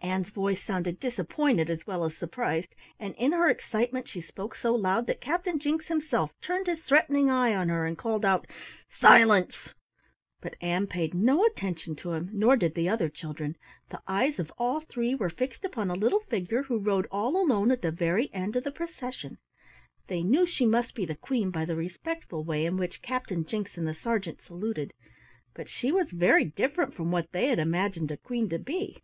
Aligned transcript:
Ann's 0.00 0.30
voice 0.30 0.64
sounded 0.64 0.98
disappointed 0.98 1.68
as 1.68 1.86
well 1.86 2.02
as 2.06 2.16
surprised, 2.16 2.74
and 2.98 3.14
in 3.16 3.32
her 3.32 3.50
excitement 3.50 4.08
she 4.08 4.22
spoke 4.22 4.54
so 4.54 4.74
loud 4.74 5.06
that 5.06 5.20
Captain 5.20 5.58
Jinks 5.58 5.88
himself 5.88 6.32
turned 6.40 6.66
his 6.66 6.80
threatening 6.80 7.28
eye 7.28 7.54
on 7.54 7.68
her 7.68 7.84
and 7.84 7.98
called 7.98 8.24
out: 8.24 8.46
"Silence!" 8.88 9.74
But 10.40 10.56
Ann 10.62 10.86
paid 10.86 11.12
no 11.12 11.44
attention 11.44 11.94
to 11.96 12.12
him, 12.12 12.30
nor 12.32 12.56
did 12.56 12.74
the 12.74 12.88
other 12.88 13.10
children; 13.10 13.54
the 13.90 14.00
eyes 14.08 14.38
of 14.38 14.50
all 14.56 14.80
three 14.80 15.14
were 15.14 15.28
fixed 15.28 15.62
upon 15.62 15.90
a 15.90 15.94
little 15.94 16.20
figure 16.20 16.62
who 16.62 16.78
rode 16.78 17.06
all 17.10 17.36
alone 17.36 17.70
at 17.70 17.82
the 17.82 17.90
very 17.90 18.32
end 18.32 18.56
of 18.56 18.64
the 18.64 18.72
procession. 18.72 19.36
They 20.06 20.22
knew 20.22 20.46
she 20.46 20.64
must 20.64 20.94
be 20.94 21.04
the 21.04 21.14
Queen 21.14 21.50
by 21.50 21.66
the 21.66 21.76
respectful 21.76 22.44
way 22.44 22.64
in 22.64 22.78
which 22.78 23.02
Captain 23.02 23.44
Jinks 23.44 23.76
and 23.76 23.86
the 23.86 23.92
sergeant 23.92 24.40
saluted, 24.40 24.94
but 25.52 25.68
she 25.68 25.92
was 25.92 26.12
very 26.12 26.46
different 26.46 26.94
from 26.94 27.10
what 27.10 27.30
they 27.32 27.48
had 27.48 27.58
imagined 27.58 28.10
a 28.10 28.16
Queen 28.16 28.48
to 28.48 28.58
be. 28.58 29.02